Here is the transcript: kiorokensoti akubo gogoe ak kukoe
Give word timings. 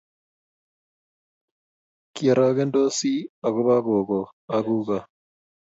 kiorokensoti 2.13 3.13
akubo 3.45 3.73
gogoe 3.85 4.29
ak 4.55 4.61
kukoe 4.71 5.01